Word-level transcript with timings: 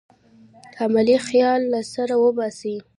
حملې 0.79 1.17
خیال 1.27 1.61
له 1.73 1.79
سره 1.93 2.13
وباسي. 2.23 2.75